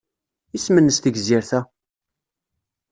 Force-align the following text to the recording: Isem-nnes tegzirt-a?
Isem-nnes 0.55 0.97
tegzirt-a? 0.99 1.61